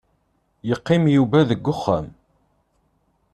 [0.67, 2.07] Yeqqim Yuba deg uxxam.